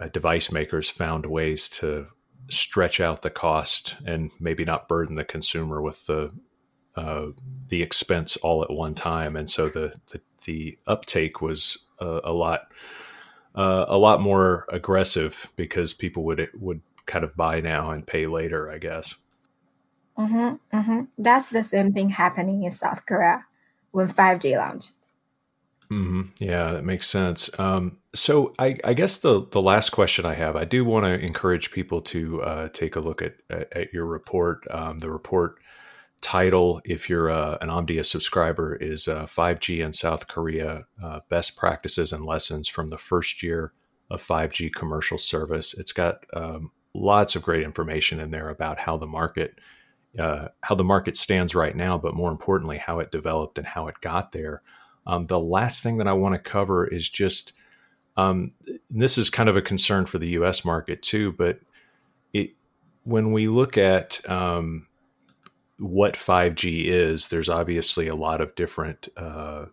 uh, 0.00 0.08
device 0.08 0.52
makers 0.52 0.90
found 0.90 1.26
ways 1.26 1.68
to 1.68 2.08
stretch 2.48 3.00
out 3.00 3.22
the 3.22 3.30
cost 3.30 3.96
and 4.04 4.30
maybe 4.40 4.64
not 4.64 4.88
burden 4.88 5.14
the 5.14 5.24
consumer 5.24 5.80
with 5.80 6.06
the 6.06 6.32
uh, 6.96 7.26
the 7.68 7.82
expense 7.82 8.36
all 8.38 8.62
at 8.62 8.70
one 8.70 8.94
time, 8.94 9.36
and 9.36 9.48
so 9.48 9.68
the 9.68 9.96
the, 10.12 10.20
the 10.44 10.78
uptake 10.86 11.40
was 11.40 11.86
a, 12.00 12.20
a 12.24 12.32
lot 12.32 12.68
uh, 13.54 13.84
a 13.88 13.96
lot 13.96 14.20
more 14.20 14.66
aggressive 14.68 15.50
because 15.56 15.94
people 15.94 16.24
would 16.24 16.48
would 16.54 16.82
kind 17.06 17.24
of 17.24 17.36
buy 17.36 17.60
now 17.60 17.90
and 17.90 18.06
pay 18.06 18.26
later, 18.26 18.70
I 18.70 18.78
guess. 18.78 19.14
Mm-hmm, 20.18 20.76
mm-hmm. 20.76 21.00
That's 21.16 21.48
the 21.48 21.62
same 21.62 21.92
thing 21.92 22.10
happening 22.10 22.62
in 22.62 22.70
South 22.70 23.06
Korea 23.06 23.46
when 23.90 24.08
5G 24.08 24.56
launched. 24.56 24.92
Mm-hmm. 25.90 26.22
Yeah, 26.38 26.72
that 26.72 26.84
makes 26.84 27.08
sense. 27.08 27.50
Um, 27.58 27.98
so 28.14 28.54
I, 28.60 28.76
I, 28.84 28.94
guess 28.94 29.16
the 29.16 29.46
the 29.50 29.60
last 29.60 29.90
question 29.90 30.24
I 30.24 30.34
have, 30.34 30.54
I 30.54 30.64
do 30.64 30.84
want 30.84 31.04
to 31.04 31.18
encourage 31.18 31.72
people 31.72 32.00
to 32.02 32.42
uh, 32.42 32.68
take 32.68 32.94
a 32.94 33.00
look 33.00 33.22
at 33.22 33.34
at, 33.50 33.92
your 33.92 34.06
report. 34.06 34.64
Um, 34.70 35.00
the 35.00 35.10
report 35.10 35.56
title, 36.22 36.80
if 36.84 37.10
you're 37.10 37.30
uh, 37.30 37.58
an 37.60 37.70
Omdia 37.70 38.04
subscriber, 38.04 38.76
is 38.76 39.08
uh, 39.08 39.26
5G 39.26 39.84
in 39.84 39.92
South 39.92 40.28
Korea: 40.28 40.86
uh, 41.02 41.20
Best 41.28 41.56
Practices 41.56 42.12
and 42.12 42.24
Lessons 42.24 42.68
from 42.68 42.88
the 42.90 42.98
First 42.98 43.42
Year 43.42 43.72
of 44.10 44.24
5G 44.24 44.72
Commercial 44.72 45.18
Service. 45.18 45.74
It's 45.74 45.92
got 45.92 46.24
um, 46.34 46.70
lots 46.94 47.34
of 47.34 47.42
great 47.42 47.64
information 47.64 48.20
in 48.20 48.30
there 48.30 48.48
about 48.48 48.78
how 48.78 48.96
the 48.96 49.08
market. 49.08 49.58
Uh, 50.18 50.48
how 50.62 50.74
the 50.74 50.82
market 50.82 51.16
stands 51.16 51.54
right 51.54 51.76
now, 51.76 51.96
but 51.96 52.16
more 52.16 52.32
importantly, 52.32 52.78
how 52.78 52.98
it 52.98 53.12
developed 53.12 53.58
and 53.58 53.66
how 53.68 53.86
it 53.86 53.94
got 54.00 54.32
there. 54.32 54.60
Um, 55.10 55.26
the 55.26 55.40
last 55.40 55.82
thing 55.82 55.96
that 55.96 56.06
I 56.06 56.12
want 56.12 56.36
to 56.36 56.40
cover 56.40 56.86
is 56.86 57.08
just 57.08 57.52
um, 58.16 58.52
this 58.88 59.18
is 59.18 59.28
kind 59.28 59.48
of 59.48 59.56
a 59.56 59.62
concern 59.62 60.06
for 60.06 60.18
the 60.18 60.30
U.S. 60.30 60.64
market 60.64 61.02
too, 61.02 61.32
but 61.32 61.58
it 62.32 62.52
when 63.02 63.32
we 63.32 63.48
look 63.48 63.76
at 63.76 64.20
um, 64.30 64.86
what 65.78 66.14
5G 66.14 66.84
is, 66.84 67.26
there's 67.26 67.48
obviously 67.48 68.06
a 68.06 68.14
lot 68.14 68.40
of 68.40 68.54
different 68.54 69.08
uh, 69.16 69.64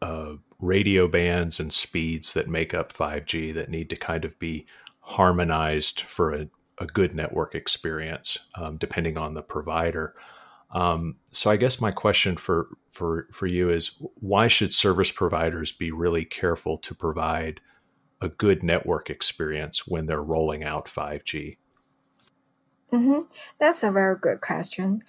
uh, 0.00 0.32
radio 0.60 1.06
bands 1.06 1.60
and 1.60 1.70
speeds 1.70 2.32
that 2.32 2.48
make 2.48 2.72
up 2.72 2.94
5G 2.94 3.52
that 3.52 3.68
need 3.68 3.90
to 3.90 3.96
kind 3.96 4.24
of 4.24 4.38
be 4.38 4.64
harmonized 5.00 6.00
for 6.00 6.32
a, 6.32 6.48
a 6.78 6.86
good 6.86 7.14
network 7.14 7.54
experience, 7.54 8.38
um, 8.54 8.78
depending 8.78 9.18
on 9.18 9.34
the 9.34 9.42
provider. 9.42 10.14
Um, 10.72 11.16
so 11.30 11.50
I 11.50 11.56
guess 11.56 11.80
my 11.80 11.90
question 11.90 12.36
for 12.36 12.68
for 12.92 13.28
for 13.32 13.46
you 13.46 13.70
is 13.70 13.96
why 14.20 14.48
should 14.48 14.72
service 14.72 15.10
providers 15.10 15.72
be 15.72 15.90
really 15.90 16.24
careful 16.24 16.78
to 16.78 16.94
provide 16.94 17.60
a 18.20 18.28
good 18.28 18.62
network 18.62 19.10
experience 19.10 19.86
when 19.86 20.06
they're 20.06 20.22
rolling 20.22 20.62
out 20.62 20.86
5G? 20.86 21.56
Mm-hmm. 22.92 23.20
That's 23.58 23.82
a 23.82 23.90
very 23.90 24.16
good 24.20 24.40
question. 24.40 25.02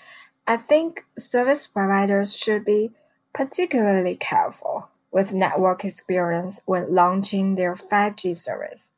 I 0.47 0.57
think 0.57 1.05
service 1.17 1.67
providers 1.67 2.35
should 2.35 2.65
be 2.65 2.91
particularly 3.33 4.17
careful 4.17 4.89
with 5.11 5.33
network 5.33 5.83
experience 5.83 6.61
when 6.65 6.93
launching 6.93 7.55
their 7.55 7.73
5G 7.73 8.37
service. 8.37 8.91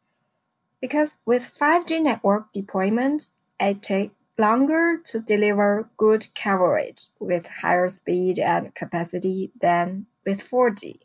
Because 0.82 1.18
with 1.26 1.44
5G 1.44 2.02
network 2.04 2.52
deployment, 2.52 3.28
it 3.60 3.82
takes 3.82 4.14
longer 4.38 5.00
to 5.06 5.20
deliver 5.20 5.90
good 5.98 6.28
coverage 6.34 7.06
with 7.20 7.62
higher 7.62 7.88
speed 7.88 8.40
and 8.40 8.74
capacity 8.74 9.52
than 9.60 10.08
with 10.26 10.40
4G. 10.40 11.00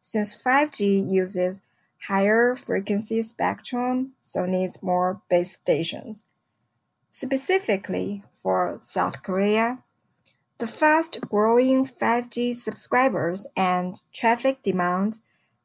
Since 0.00 0.42
5G 0.42 1.10
uses 1.10 1.62
higher 2.08 2.54
frequency 2.54 3.22
spectrum, 3.22 4.12
so 4.20 4.46
needs 4.46 4.82
more 4.82 5.20
base 5.28 5.52
stations. 5.52 6.24
Specifically 7.10 8.22
for 8.32 8.78
South 8.80 9.22
Korea, 9.22 9.82
the 10.58 10.66
fast 10.66 11.20
growing 11.22 11.84
5G 11.84 12.54
subscribers 12.54 13.46
and 13.56 14.00
traffic 14.12 14.62
demand 14.62 15.18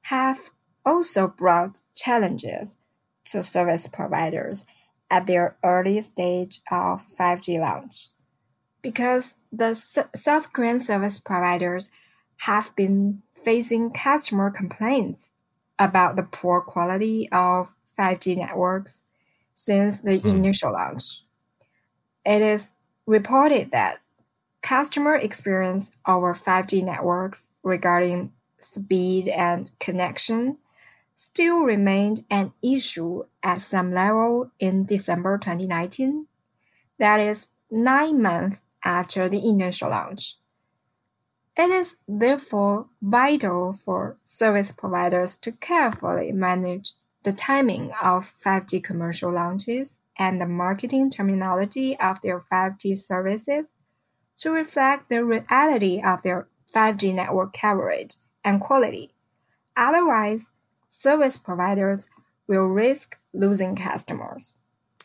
have 0.03 0.37
also 0.85 1.27
brought 1.27 1.81
challenges 1.93 2.77
to 3.25 3.43
service 3.43 3.87
providers 3.87 4.65
at 5.09 5.27
their 5.27 5.55
early 5.63 6.01
stage 6.01 6.59
of 6.71 7.01
5G 7.01 7.59
launch. 7.59 8.07
Because 8.81 9.35
the 9.51 9.73
South 9.73 10.53
Korean 10.53 10.79
service 10.79 11.19
providers 11.19 11.89
have 12.41 12.75
been 12.75 13.21
facing 13.33 13.91
customer 13.91 14.51
complaints 14.51 15.31
about 15.79 16.15
the 16.15 16.23
poor 16.23 16.61
quality 16.61 17.29
of 17.31 17.75
5G 17.97 18.37
networks 18.37 19.05
since 19.53 19.99
the 19.99 20.19
mm. 20.19 20.25
initial 20.25 20.73
launch. 20.73 21.23
It 22.25 22.41
is 22.41 22.71
reported 23.05 23.71
that 23.71 23.99
customer 24.61 25.15
experience 25.15 25.91
over 26.07 26.33
5G 26.33 26.83
networks 26.83 27.49
regarding 27.63 28.33
speed 28.57 29.27
and 29.27 29.71
connection 29.79 30.57
still 31.15 31.61
remained 31.61 32.25
an 32.29 32.53
issue 32.61 33.23
at 33.41 33.61
some 33.61 33.93
level 33.93 34.51
in 34.59 34.85
December 34.85 35.37
2019. 35.37 36.27
That 36.99 37.19
is 37.19 37.47
nine 37.71 38.21
months 38.21 38.65
after 38.83 39.27
the 39.27 39.47
initial 39.47 39.89
launch. 39.89 40.35
It 41.57 41.69
is 41.69 41.95
therefore 42.07 42.87
vital 43.01 43.71
for 43.71 44.17
service 44.23 44.73
providers 44.73 45.37
to 45.37 45.53
carefully 45.53 46.33
manage 46.33 46.91
the 47.23 47.31
timing 47.31 47.91
of 48.03 48.25
5G 48.25 48.83
commercial 48.83 49.31
launches 49.31 50.01
and 50.19 50.39
the 50.39 50.45
marketing 50.45 51.09
terminology 51.09 51.97
of 51.99 52.21
their 52.21 52.39
5G 52.39 52.97
services 52.97 53.71
to 54.37 54.51
reflect 54.51 55.09
the 55.09 55.23
reality 55.23 56.01
of 56.05 56.21
their 56.23 56.47
5G 56.73 57.15
network 57.15 57.53
coverage 57.53 58.15
and 58.43 58.59
quality. 58.59 59.11
Otherwise, 59.77 60.51
service 60.95 61.37
providers 61.37 62.09
will 62.47 62.67
risk 62.67 63.17
losing 63.33 63.75
customers. 63.75 64.59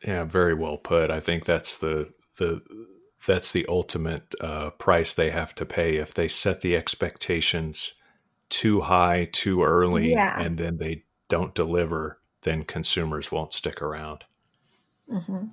Yeah, 0.04 0.24
very 0.24 0.54
well 0.54 0.78
put. 0.78 1.10
I 1.10 1.20
think 1.20 1.44
that's 1.44 1.78
the 1.78 2.12
the 2.38 2.62
that's 3.26 3.52
the 3.52 3.66
ultimate 3.68 4.34
uh, 4.40 4.70
price 4.70 5.12
they 5.12 5.30
have 5.30 5.54
to 5.56 5.66
pay 5.66 5.96
if 5.96 6.14
they 6.14 6.28
set 6.28 6.62
the 6.62 6.76
expectations 6.76 7.94
too 8.48 8.80
high 8.80 9.28
too 9.30 9.62
early 9.62 10.12
yeah. 10.12 10.40
and 10.40 10.58
then 10.58 10.78
they 10.78 11.04
don't 11.28 11.54
deliver 11.54 12.18
then 12.42 12.64
consumers 12.64 13.30
won't 13.30 13.52
stick 13.52 13.80
around 13.80 14.24
mm-hmm. 15.08 15.44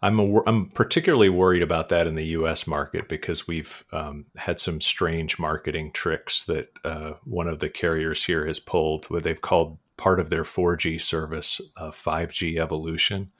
I'm, 0.00 0.18
a, 0.20 0.42
I'm 0.46 0.66
particularly 0.66 1.28
worried 1.28 1.62
about 1.62 1.88
that 1.88 2.06
in 2.06 2.14
the 2.14 2.26
U.S. 2.28 2.66
market 2.66 3.08
because 3.08 3.48
we've 3.48 3.84
um, 3.92 4.26
had 4.36 4.60
some 4.60 4.80
strange 4.80 5.38
marketing 5.38 5.90
tricks 5.92 6.44
that 6.44 6.70
uh, 6.84 7.14
one 7.24 7.48
of 7.48 7.58
the 7.58 7.68
carriers 7.68 8.24
here 8.24 8.46
has 8.46 8.60
pulled, 8.60 9.06
where 9.06 9.20
they've 9.20 9.40
called 9.40 9.78
part 9.96 10.20
of 10.20 10.30
their 10.30 10.44
4G 10.44 11.00
service 11.00 11.60
uh, 11.76 11.90
5G 11.90 12.58
evolution, 12.58 13.32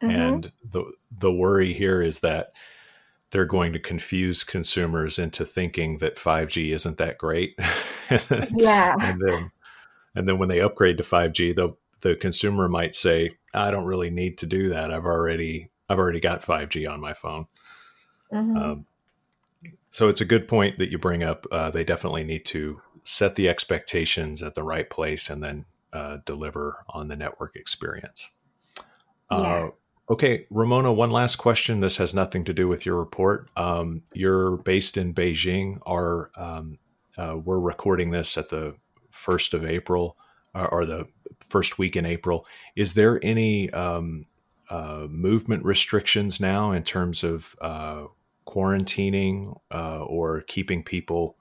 mm-hmm. 0.00 0.10
and 0.10 0.52
the 0.62 0.92
the 1.10 1.32
worry 1.32 1.72
here 1.72 2.00
is 2.00 2.20
that 2.20 2.52
they're 3.30 3.44
going 3.44 3.72
to 3.72 3.80
confuse 3.80 4.44
consumers 4.44 5.18
into 5.18 5.44
thinking 5.44 5.98
that 5.98 6.16
5G 6.16 6.72
isn't 6.72 6.98
that 6.98 7.18
great. 7.18 7.58
yeah, 8.52 8.94
and 9.00 9.20
then 9.20 9.50
and 10.14 10.28
then 10.28 10.38
when 10.38 10.48
they 10.48 10.60
upgrade 10.60 10.98
to 10.98 11.02
5G, 11.02 11.56
the 11.56 11.74
the 12.04 12.14
consumer 12.14 12.68
might 12.68 12.94
say, 12.94 13.30
I 13.54 13.70
don't 13.70 13.86
really 13.86 14.10
need 14.10 14.36
to 14.38 14.46
do 14.46 14.68
that. 14.68 14.92
I've 14.92 15.06
already 15.06 15.70
I've 15.88 15.98
already 15.98 16.20
got 16.20 16.42
5G 16.42 16.88
on 16.88 17.00
my 17.00 17.14
phone. 17.14 17.46
Mm-hmm. 18.32 18.56
Um, 18.56 18.86
so 19.90 20.08
it's 20.08 20.20
a 20.20 20.26
good 20.26 20.46
point 20.46 20.78
that 20.78 20.90
you 20.90 20.98
bring 20.98 21.22
up. 21.22 21.46
Uh, 21.50 21.70
they 21.70 21.82
definitely 21.82 22.24
need 22.24 22.44
to 22.46 22.80
set 23.04 23.36
the 23.36 23.48
expectations 23.48 24.42
at 24.42 24.54
the 24.54 24.62
right 24.62 24.88
place 24.88 25.30
and 25.30 25.42
then 25.42 25.64
uh, 25.92 26.18
deliver 26.24 26.84
on 26.90 27.08
the 27.08 27.16
network 27.16 27.56
experience. 27.56 28.30
Uh, 29.30 29.68
okay, 30.10 30.46
Ramona, 30.50 30.92
one 30.92 31.10
last 31.10 31.36
question. 31.36 31.80
This 31.80 31.96
has 31.96 32.12
nothing 32.12 32.44
to 32.44 32.52
do 32.52 32.68
with 32.68 32.84
your 32.84 32.96
report. 32.96 33.48
Um, 33.56 34.02
you're 34.12 34.58
based 34.58 34.96
in 34.96 35.14
Beijing. 35.14 35.78
Are 35.86 36.30
um, 36.36 36.78
uh, 37.16 37.38
we're 37.42 37.60
recording 37.60 38.10
this 38.10 38.36
at 38.36 38.50
the 38.50 38.76
first 39.10 39.54
of 39.54 39.64
April 39.64 40.16
uh, 40.54 40.68
or 40.70 40.84
the 40.84 41.06
first 41.40 41.78
week 41.78 41.96
in 41.96 42.06
April. 42.06 42.46
Is 42.76 42.94
there 42.94 43.20
any 43.22 43.70
um, 43.70 44.26
uh, 44.70 45.06
movement 45.08 45.64
restrictions 45.64 46.40
now 46.40 46.72
in 46.72 46.82
terms 46.82 47.22
of 47.22 47.56
uh, 47.60 48.06
quarantining 48.46 49.58
uh, 49.70 50.04
or 50.04 50.40
keeping 50.42 50.82
people 50.82 51.36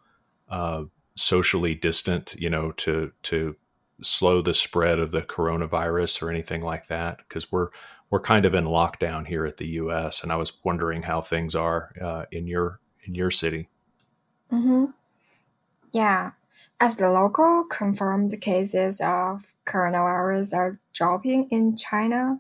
uh, 0.50 0.84
socially 1.16 1.76
distant? 1.76 2.36
You 2.38 2.50
know, 2.50 2.72
to 2.72 3.12
to 3.24 3.56
slow 4.02 4.42
the 4.42 4.54
spread 4.54 5.00
of 5.00 5.12
the 5.12 5.22
coronavirus 5.22 6.22
or 6.22 6.30
anything 6.30 6.62
like 6.62 6.88
that? 6.88 7.18
Because 7.18 7.52
we're 7.52 7.70
we're 8.10 8.20
kind 8.20 8.46
of 8.46 8.54
in 8.54 8.66
lockdown 8.66 9.26
here 9.26 9.46
at 9.46 9.58
the 9.58 9.68
U.S. 9.70 10.22
and 10.22 10.32
I 10.32 10.36
was 10.36 10.60
wondering 10.64 11.02
how 11.02 11.22
things 11.22 11.56
are 11.56 11.92
uh, 12.00 12.26
in 12.32 12.46
your 12.46 12.80
in 13.06 13.16
your 13.16 13.32
city. 13.32 13.70
Mm-hmm. 14.52 14.86
Yeah, 15.92 16.32
as 16.84 16.98
the 16.98 17.10
local 17.10 17.64
confirmed 17.64 18.36
cases 18.42 19.00
of 19.00 19.54
coronavirus 19.66 20.54
are 20.54 20.80
dropping 20.92 21.48
in 21.50 21.78
China, 21.78 22.38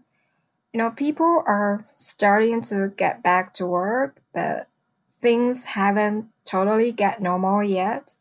you 0.73 0.77
know, 0.77 0.89
people 0.91 1.45
are 1.47 1.85
starting 1.95 2.59
to 2.59 2.91
get 2.97 3.23
back 3.23 3.53
to 3.53 3.65
work, 3.65 4.17
but 4.33 4.67
things 5.09 5.63
haven't 5.63 6.25
totally 6.43 6.91
get 6.91 7.21
normal 7.21 7.63
yet. 7.63 8.15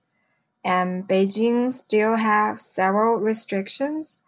And 0.65 1.09
Beijing 1.09 1.73
still 1.73 2.15
have 2.15 2.61
several 2.61 3.17
restrictions. 3.17 4.19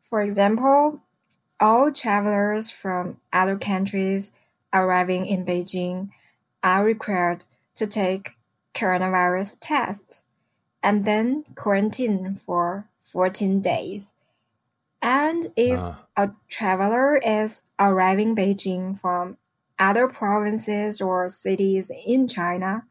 For 0.00 0.20
example, 0.22 1.00
all 1.60 1.92
travelers 1.92 2.72
from 2.72 3.18
other 3.32 3.56
countries 3.56 4.32
arriving 4.72 5.26
in 5.26 5.44
Beijing 5.44 6.08
are 6.64 6.84
required 6.84 7.44
to 7.76 7.86
take 7.86 8.30
coronavirus 8.74 9.58
tests 9.60 10.25
and 10.86 11.04
then 11.04 11.44
quarantine 11.56 12.32
for 12.36 12.86
14 13.00 13.60
days. 13.60 14.14
And 15.02 15.48
if 15.56 15.80
uh. 15.80 15.94
a 16.16 16.30
traveler 16.48 17.16
is 17.16 17.64
arriving 17.80 18.36
Beijing 18.36 18.96
from 18.96 19.36
other 19.80 20.06
provinces 20.06 21.00
or 21.00 21.28
cities 21.28 21.90
in 22.06 22.28
China, 22.28 22.84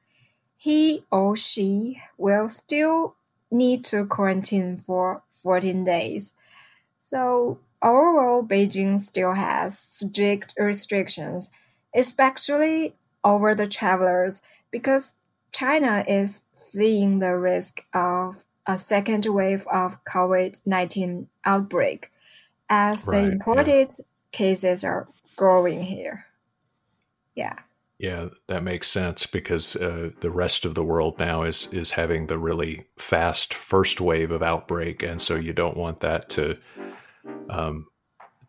he 0.58 1.06
or 1.10 1.38
she 1.38 2.02
will 2.18 2.50
still 2.50 3.16
need 3.50 3.86
to 3.86 4.06
quarantine 4.06 4.76
for 4.76 5.24
14 5.30 5.86
days. 5.86 6.34
So 7.00 7.60
overall, 7.82 8.44
Beijing 8.44 9.00
still 9.00 9.36
has 9.36 9.80
strict 9.80 10.54
restrictions, 10.60 11.50
especially 11.96 12.94
over 13.24 13.56
the 13.56 13.68
travelers, 13.68 14.42
because 14.70 15.16
China 15.56 16.04
is 16.06 16.44
seeing 16.52 17.20
the 17.20 17.38
risk 17.38 17.82
of 17.94 18.44
a 18.68 18.78
second 18.78 19.26
wave 19.26 19.66
of 19.72 20.04
COVID-19 20.04 21.28
outbreak 21.46 22.12
as 22.70 23.08
right, 23.08 23.22
the 23.22 23.32
imported 23.32 23.94
yeah. 23.98 24.06
cases 24.34 24.84
are 24.84 25.08
growing 25.38 25.82
here. 25.82 26.26
Yeah. 27.36 27.56
Yeah, 27.98 28.30
that 28.48 28.64
makes 28.64 28.90
sense 28.90 29.26
because 29.26 29.78
uh, 29.78 30.10
the 30.20 30.30
rest 30.30 30.66
of 30.66 30.76
the 30.76 30.84
world 30.84 31.18
now 31.18 31.44
is 31.44 31.70
is 31.72 31.92
having 31.92 32.28
the 32.28 32.38
really 32.38 32.88
fast 32.98 33.54
first 33.54 34.02
wave 34.02 34.32
of 34.32 34.44
outbreak, 34.44 35.02
and 35.02 35.22
so 35.22 35.36
you 35.36 35.54
don't 35.54 35.78
want 35.78 36.02
that 36.02 36.28
to 36.32 36.58
um, 37.50 37.88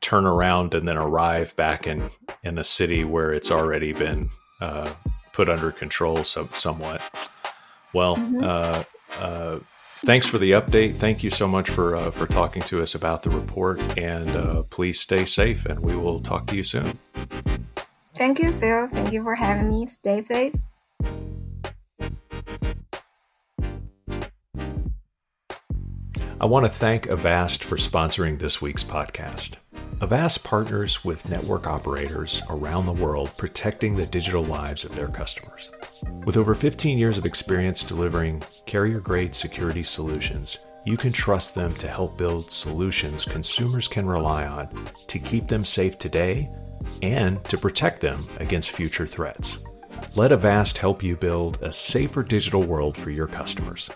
turn 0.01 0.27
around 0.27 0.75
and 0.75 0.89
then 0.89 0.97
arrive 0.97 1.55
back 1.55 1.87
in 1.87 2.11
in 2.43 2.59
a 2.59 2.65
city 2.65 3.05
where 3.05 3.33
it's 3.33 3.53
already 3.53 3.93
been 3.93 4.31
uh, 4.61 4.91
put 5.37 5.51
under 5.51 5.71
control 5.71 6.25
some, 6.25 6.49
somewhat. 6.55 7.03
Well, 7.93 8.17
mm-hmm. 8.17 8.43
uh, 8.43 8.83
uh, 9.19 9.59
Thanks 10.05 10.27
for 10.27 10.39
the 10.39 10.53
update. 10.53 10.95
Thank 10.95 11.25
you 11.25 11.31
so 11.31 11.49
much 11.49 11.71
for 11.71 11.97
uh, 11.97 12.11
for 12.11 12.27
talking 12.27 12.63
to 12.65 12.83
us 12.83 12.95
about 12.95 13.23
the 13.23 13.31
report, 13.31 13.99
and 13.99 14.29
uh, 14.31 14.63
please 14.65 15.01
stay 15.01 15.25
safe. 15.25 15.65
And 15.65 15.81
we 15.81 15.97
will 15.97 16.21
talk 16.21 16.47
to 16.49 16.57
you 16.57 16.63
soon. 16.63 16.99
Thank 18.15 18.39
you, 18.39 18.53
Phil. 18.53 18.87
Thank 18.87 19.13
you 19.13 19.25
for 19.25 19.35
having 19.35 19.69
me. 19.69 19.87
Stay 19.87 20.23
safe. 20.23 20.55
I 26.39 26.45
want 26.45 26.67
to 26.67 26.71
thank 26.71 27.07
Avast 27.07 27.65
for 27.65 27.77
sponsoring 27.77 28.39
this 28.39 28.61
week's 28.61 28.85
podcast. 28.85 29.55
Avast 30.03 30.45
partners 30.45 31.07
with 31.07 31.27
network 31.27 31.67
operators 31.67 32.43
around 32.51 32.85
the 32.85 32.93
world 32.93 33.33
protecting 33.39 33.97
the 33.97 34.07
digital 34.07 34.45
lives 34.45 34.85
of 34.85 34.95
their 34.95 35.09
customers. 35.09 35.71
With 36.27 36.37
over 36.37 36.55
15 36.55 36.99
years 36.99 37.17
of 37.17 37.25
experience 37.25 37.83
delivering 37.83 38.43
carrier 38.67 39.01
grade 39.01 39.35
security 39.35 39.83
solutions, 39.83 40.59
you 40.85 40.99
can 40.99 41.13
trust 41.13 41.55
them 41.55 41.75
to 41.77 41.89
help 41.89 42.19
build 42.19 42.51
solutions 42.51 43.25
consumers 43.25 43.89
can 43.89 44.05
rely 44.05 44.47
on 44.47 44.69
to 45.07 45.19
keep 45.19 45.49
them 45.49 45.65
safe 45.65 45.97
today 45.97 46.51
and 47.01 47.43
to 47.45 47.57
protect 47.57 48.03
them 48.03 48.29
against 48.37 48.73
future 48.73 49.07
threats. 49.07 49.59
Let 50.15 50.31
Avast 50.31 50.77
help 50.77 51.03
you 51.03 51.17
build 51.17 51.59
a 51.63 51.73
safer 51.73 52.23
digital 52.23 52.63
world 52.63 52.99
for 52.99 53.09
your 53.09 53.29
customers. 53.29 53.89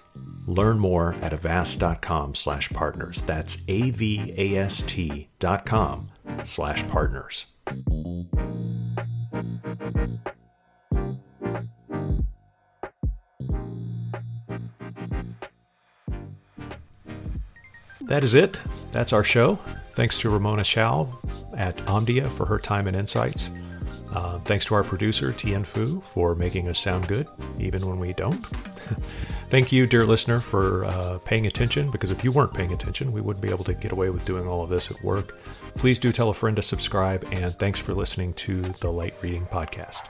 Learn 0.50 0.80
more 0.80 1.14
at 1.22 1.32
avast.com 1.32 2.34
slash 2.34 2.70
partners. 2.70 3.22
That's 3.22 3.62
A-V-A-S-T 3.68 5.28
dot 5.38 5.64
com 5.64 6.10
slash 6.42 6.86
partners. 6.88 7.46
That 18.00 18.24
is 18.24 18.34
it. 18.34 18.60
That's 18.90 19.12
our 19.12 19.22
show. 19.22 19.60
Thanks 19.92 20.18
to 20.18 20.30
Ramona 20.30 20.64
Chow 20.64 21.20
at 21.56 21.76
Omdia 21.86 22.28
for 22.28 22.46
her 22.46 22.58
time 22.58 22.88
and 22.88 22.96
insights. 22.96 23.50
Uh, 24.12 24.38
thanks 24.40 24.64
to 24.66 24.74
our 24.74 24.82
producer, 24.82 25.32
Tian 25.32 25.64
Fu, 25.64 26.00
for 26.00 26.34
making 26.34 26.68
us 26.68 26.78
sound 26.78 27.06
good, 27.06 27.28
even 27.58 27.86
when 27.86 27.98
we 27.98 28.12
don't. 28.12 28.44
Thank 29.50 29.72
you, 29.72 29.86
dear 29.86 30.04
listener, 30.04 30.40
for 30.40 30.84
uh, 30.84 31.18
paying 31.18 31.46
attention, 31.46 31.90
because 31.90 32.10
if 32.10 32.24
you 32.24 32.32
weren't 32.32 32.54
paying 32.54 32.72
attention, 32.72 33.12
we 33.12 33.20
wouldn't 33.20 33.42
be 33.44 33.50
able 33.50 33.64
to 33.64 33.74
get 33.74 33.92
away 33.92 34.10
with 34.10 34.24
doing 34.24 34.48
all 34.48 34.62
of 34.62 34.70
this 34.70 34.90
at 34.90 35.02
work. 35.04 35.38
Please 35.76 35.98
do 35.98 36.12
tell 36.12 36.28
a 36.28 36.34
friend 36.34 36.56
to 36.56 36.62
subscribe, 36.62 37.26
and 37.32 37.56
thanks 37.58 37.78
for 37.78 37.94
listening 37.94 38.32
to 38.34 38.62
the 38.62 38.90
Light 38.90 39.14
Reading 39.22 39.46
Podcast. 39.46 40.08